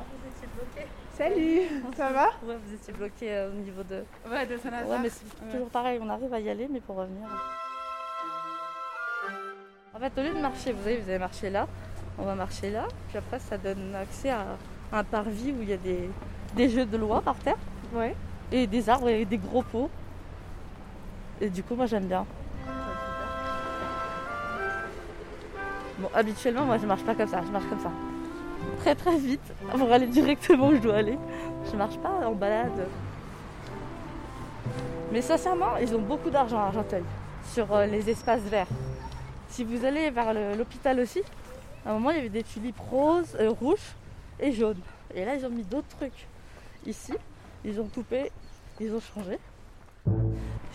[0.00, 2.26] Vous étiez bloqué Salut, ça va?
[2.44, 4.04] Ouais, vous étiez bloqué euh, au niveau de.
[4.30, 4.88] Ouais, de Saint-Lazare.
[4.88, 7.26] Ouais, mais c'est toujours pareil, on arrive à y aller, mais pour revenir.
[9.94, 11.66] En fait, au lieu de marcher, vous voyez, vous avez marché là,
[12.18, 14.44] on va marcher là, puis après, ça donne accès à
[14.92, 16.08] un parvis où il y a des,
[16.54, 17.56] des jeux de loi par terre,
[17.92, 18.14] Ouais.
[18.52, 19.90] et des arbres et des gros pots.
[21.40, 22.24] Et du coup, moi, j'aime bien.
[25.98, 27.90] Bon, habituellement, moi, je marche pas comme ça, je marche comme ça.
[28.80, 31.18] Très très vite pour aller directement où je dois aller.
[31.70, 32.86] Je marche pas en balade.
[35.12, 37.04] Mais sincèrement, ils ont beaucoup d'argent à Argenteuil
[37.52, 38.66] sur euh, les espaces verts.
[39.48, 41.22] Si vous allez vers l'hôpital aussi,
[41.86, 43.94] à un moment, il y avait des tulipes roses, euh, rouges
[44.38, 44.80] et jaunes.
[45.14, 46.26] Et là, ils ont mis d'autres trucs.
[46.86, 47.14] Ici,
[47.64, 48.30] ils ont coupé,
[48.78, 49.38] ils ont changé.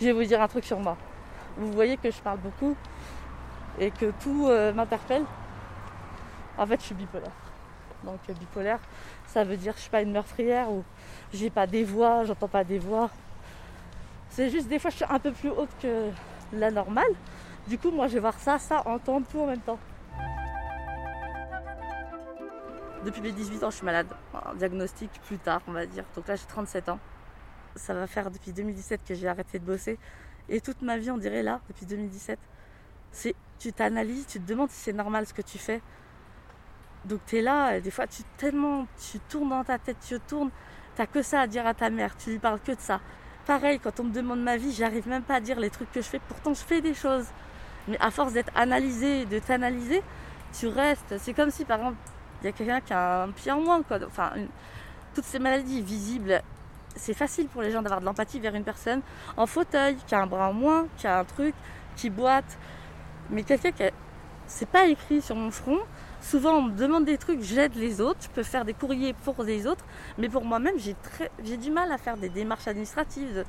[0.00, 0.96] Je vais vous dire un truc sur moi.
[1.56, 2.76] Vous voyez que je parle beaucoup
[3.78, 5.24] et que tout euh, m'interpelle.
[6.58, 7.30] En fait, je suis bipolaire.
[8.04, 8.80] Donc euh, bipolaire,
[9.26, 10.84] ça veut dire que je suis pas une meurtrière ou
[11.32, 13.10] j'ai pas des voix, j'entends pas des voix.
[14.30, 16.10] C'est juste des fois je suis un peu plus haute que
[16.52, 17.12] la normale.
[17.66, 19.78] Du coup, moi je vais voir ça, ça, entendre tout en même temps.
[23.04, 24.06] Depuis mes 18 ans, je suis malade.
[24.56, 26.04] Diagnostic plus tard, on va dire.
[26.16, 26.98] Donc là, j'ai 37 ans.
[27.76, 29.98] Ça va faire depuis 2017 que j'ai arrêté de bosser.
[30.48, 32.38] Et toute ma vie, on dirait là, depuis 2017,
[33.12, 35.80] c'est tu t'analyses, tu te demandes si c'est normal ce que tu fais.
[37.04, 40.50] Donc tu es là, des fois tu tellement tu tournes dans ta tête, tu tournes,
[40.96, 43.00] t'as que ça à dire à ta mère, tu lui parles que de ça.
[43.46, 46.00] Pareil, quand on me demande ma vie, j'arrive même pas à dire les trucs que
[46.00, 47.26] je fais, pourtant je fais des choses.
[47.88, 50.02] Mais à force d'être analysé, de t'analyser,
[50.58, 51.18] tu restes.
[51.18, 51.98] C'est comme si par exemple,
[52.40, 53.98] il y a quelqu'un qui a un pied en moins, quoi.
[54.06, 54.32] Enfin,
[55.14, 56.42] toutes ces maladies visibles,
[56.96, 59.02] c'est facile pour les gens d'avoir de l'empathie vers une personne
[59.36, 61.54] en fauteuil, qui a un bras en moins, qui a un truc,
[61.96, 62.58] qui boite.
[63.30, 63.90] Mais quelqu'un qui a...
[64.46, 65.80] C'est pas écrit sur mon front.
[66.24, 68.20] Souvent, on me demande des trucs, j'aide les autres.
[68.22, 69.84] Je peux faire des courriers pour les autres.
[70.16, 73.44] Mais pour moi-même, j'ai du mal à faire des démarches administratives.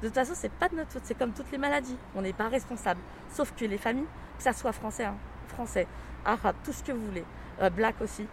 [0.00, 1.02] De, toute façon, c'est pas de notre faute.
[1.04, 1.98] C'est comme toutes les maladies.
[2.14, 3.00] On n'est pas responsable.
[3.30, 4.06] Sauf que les familles,
[4.38, 5.16] que ça soit français, hein,
[5.48, 5.86] français,
[6.24, 7.24] arabe, tout ce que vous voulez,
[7.60, 8.26] euh, black aussi,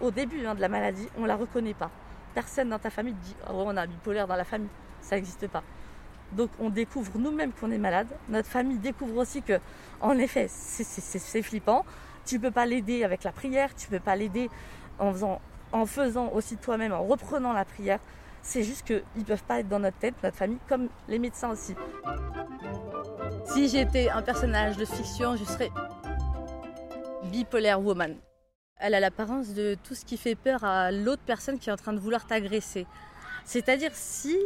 [0.00, 1.90] au début hein, de la maladie, on la reconnaît pas.
[2.34, 4.70] Personne dans ta famille te dit oh, on a un bipolaire dans la famille.
[5.02, 5.62] Ça n'existe pas.
[6.32, 8.08] Donc on découvre nous-mêmes qu'on est malade.
[8.28, 9.60] Notre famille découvre aussi que,
[10.00, 11.84] en effet, c'est flippant.
[12.26, 14.50] Tu peux pas l'aider avec la prière, tu peux pas l'aider
[14.98, 15.40] en faisant,
[15.72, 18.00] en faisant aussi toi-même, en reprenant la prière.
[18.42, 21.50] C'est juste qu'ils ne peuvent pas être dans notre tête, notre famille, comme les médecins
[21.50, 21.74] aussi.
[23.46, 25.70] Si j'étais un personnage de fiction, je serais
[27.30, 28.16] bipolaire woman.
[28.78, 31.76] Elle a l'apparence de tout ce qui fait peur à l'autre personne qui est en
[31.76, 32.86] train de vouloir t'agresser.
[33.44, 34.36] C'est-à-dire si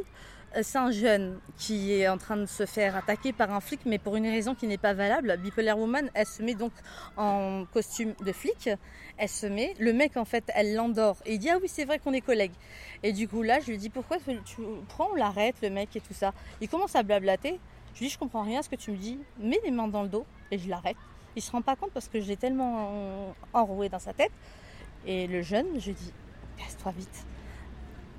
[0.62, 3.99] c'est un jeune qui est en train de se faire attaquer par un flic, mais
[3.99, 6.72] pour une raison qui n'est pas valable, Bipolaire Woman, elle se met donc
[7.16, 8.69] en costume de flic,
[9.16, 11.84] elle se met, le mec en fait, elle l'endort, et il dit ah oui c'est
[11.84, 12.55] vrai qu'on est collègues.
[13.03, 16.00] Et du coup là, je lui dis pourquoi tu, prends, on l'arrête le mec et
[16.00, 16.33] tout ça?
[16.60, 17.60] Il commence à blablater,
[17.94, 19.89] je lui dis je comprends rien à ce que tu me dis, mets les mains
[19.89, 20.97] dans le dos, et je l'arrête.
[21.37, 24.33] Il se rend pas compte parce que j'ai tellement enroué dans sa tête.
[25.06, 26.12] Et le jeune, je lui dis
[26.59, 27.25] casse-toi vite,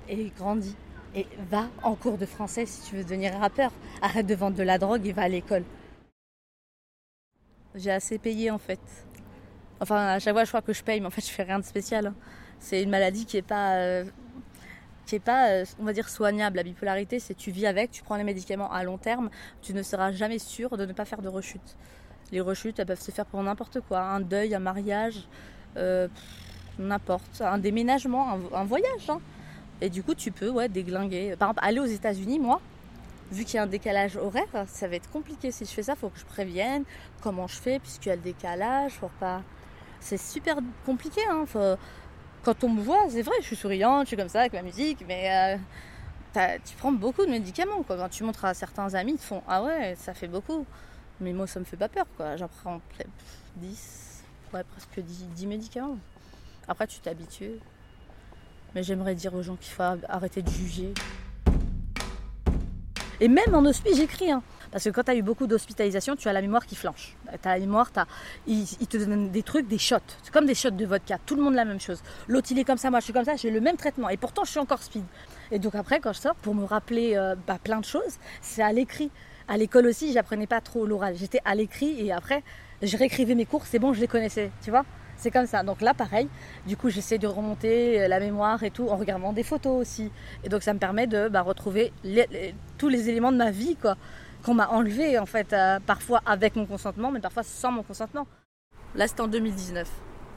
[0.08, 0.74] et grandis
[1.14, 3.72] et va en cours de français si tu veux devenir rappeur.
[4.00, 5.64] Arrête de vendre de la drogue et va à l'école.
[7.74, 8.80] J'ai assez payé en fait.
[9.80, 11.58] Enfin, à chaque fois, je crois que je paye, mais en fait, je fais rien
[11.58, 12.06] de spécial.
[12.06, 12.14] hein.
[12.60, 14.04] C'est une maladie qui est pas, euh,
[15.06, 16.56] qui est pas, euh, on va dire, soignable.
[16.56, 19.28] La bipolarité, c'est tu vis avec, tu prends les médicaments à long terme,
[19.60, 21.76] tu ne seras jamais sûr de ne pas faire de rechute.
[22.30, 24.00] Les rechutes, elles peuvent se faire pour n'importe quoi.
[24.00, 25.26] Un deuil, un mariage,
[25.76, 26.06] euh,
[26.78, 27.40] n'importe.
[27.40, 29.10] Un déménagement, un, un voyage.
[29.10, 29.20] hein.
[29.84, 31.34] Et du coup, tu peux ouais, déglinguer.
[31.36, 32.60] Par exemple, aller aux États-Unis, moi,
[33.32, 35.50] vu qu'il y a un décalage horaire, ça va être compliqué.
[35.50, 36.84] Si je fais ça, il faut que je prévienne
[37.20, 38.94] comment je fais, puisqu'il y a le décalage.
[39.00, 39.42] Pour pas...
[39.98, 40.56] C'est super
[40.86, 41.20] compliqué.
[41.28, 41.44] Hein.
[41.46, 41.76] Faut-
[42.44, 44.62] Quand on me voit, c'est vrai, je suis souriante, je suis comme ça avec ma
[44.62, 45.56] musique, mais
[46.36, 47.82] euh, tu prends beaucoup de médicaments.
[47.86, 50.64] Quand tu montres à certains amis, ils te font Ah ouais, ça fait beaucoup.
[51.20, 52.06] Mais moi, ça me fait pas peur.
[52.36, 53.06] J'en prends ple-
[53.56, 54.22] 10,
[54.54, 55.98] ouais, presque 10, 10 médicaments.
[56.68, 57.58] Après, tu t'habitues.
[58.74, 60.92] Mais j'aimerais dire aux gens qu'il faut arrêter de juger.
[63.20, 64.32] Et même en hospice, j'écris.
[64.32, 64.42] Hein.
[64.72, 67.14] Parce que quand tu as eu beaucoup d'hospitalisation, tu as la mémoire qui flanche.
[67.30, 67.90] Tu as la mémoire,
[68.46, 69.98] ils, ils te donnent des trucs, des shots.
[70.22, 71.18] C'est comme des shots de vodka.
[71.26, 72.02] Tout le monde la même chose.
[72.26, 73.36] L'autre, il est comme ça, moi, je suis comme ça.
[73.36, 74.08] J'ai le même traitement.
[74.08, 75.04] Et pourtant, je suis encore speed.
[75.50, 78.62] Et donc après, quand je sors, pour me rappeler euh, bah, plein de choses, c'est
[78.62, 79.10] à l'écrit.
[79.46, 81.14] À l'école aussi, j'apprenais pas trop l'oral.
[81.16, 82.42] J'étais à l'écrit et après,
[82.80, 83.66] je réécrivais mes cours.
[83.66, 84.50] C'est bon, je les connaissais.
[84.62, 84.86] Tu vois
[85.22, 85.62] c'est comme ça.
[85.62, 86.28] Donc là, pareil.
[86.66, 90.10] Du coup, j'essaie de remonter euh, la mémoire et tout en regardant des photos aussi.
[90.44, 91.92] Et donc, ça me permet de bah, retrouver
[92.76, 93.96] tous les éléments de ma vie, quoi,
[94.44, 98.26] qu'on m'a enlevé en fait, euh, parfois avec mon consentement, mais parfois sans mon consentement.
[98.96, 99.88] Là, c'était en 2019,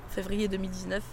[0.09, 1.03] février 2019.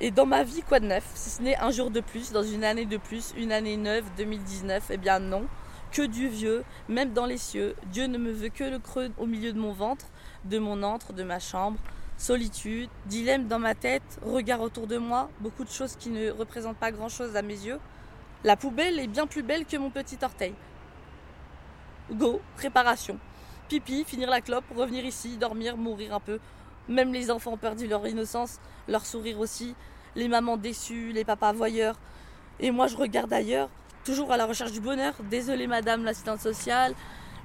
[0.00, 1.08] Et dans ma vie, quoi de neuf?
[1.14, 4.04] Si ce n'est un jour de plus, dans une année de plus, une année neuve,
[4.16, 5.46] 2019, eh bien non.
[5.92, 7.76] Que du vieux, même dans les cieux.
[7.92, 10.06] Dieu ne me veut que le creux au milieu de mon ventre,
[10.44, 11.78] de mon antre, de ma chambre.
[12.18, 16.76] Solitude, dilemme dans ma tête, regard autour de moi, beaucoup de choses qui ne représentent
[16.76, 17.80] pas grand-chose à mes yeux.
[18.44, 20.54] La poubelle est bien plus belle que mon petit orteil.
[22.12, 23.18] Go, préparation.
[23.68, 26.38] Pipi, finir la clope, revenir ici, dormir, mourir un peu.
[26.88, 28.58] Même les enfants ont perdu leur innocence,
[28.88, 29.74] leur sourire aussi.
[30.14, 31.98] Les mamans déçues, les papas voyeurs.
[32.60, 33.68] Et moi, je regarde ailleurs,
[34.04, 35.14] toujours à la recherche du bonheur.
[35.30, 36.94] Désolée, madame l'assistante sociale,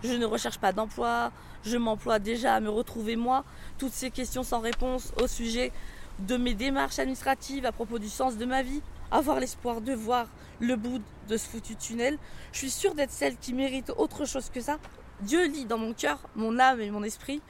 [0.04, 1.32] je ne recherche pas d'emploi,
[1.64, 3.44] je m'emploie déjà à me retrouver moi.
[3.78, 5.72] Toutes ces questions sans réponse au sujet
[6.20, 10.28] de mes démarches administratives à propos du sens de ma vie, avoir l'espoir de voir
[10.60, 12.18] le bout de ce foutu tunnel.
[12.52, 14.78] Je suis sûre d'être celle qui mérite autre chose que ça.
[15.22, 17.42] Dieu lit dans mon cœur, mon âme et mon esprit.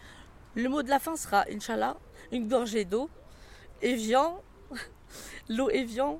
[0.55, 1.97] Le mot de la fin sera, Inch'Allah,
[2.31, 3.09] une gorgée d'eau.
[3.81, 4.41] Évian,
[5.49, 6.19] l'eau Évian,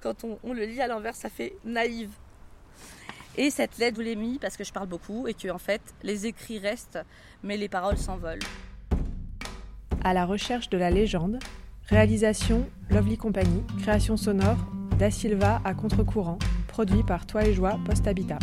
[0.00, 2.10] quand on, on le lit à l'envers, ça fait naïve.
[3.40, 5.80] Et cette lettre, je l'ai mis parce que je parle beaucoup et que en fait,
[6.02, 6.98] les écrits restent,
[7.44, 8.40] mais les paroles s'envolent.
[10.02, 11.38] À la recherche de la légende,
[11.86, 14.58] réalisation Lovely Company, création sonore
[14.98, 18.40] Da Silva à contre-courant, produit par Toi et Joie Post Habitat.